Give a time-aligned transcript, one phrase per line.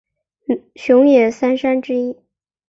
[0.75, 2.17] 熊野三山之一。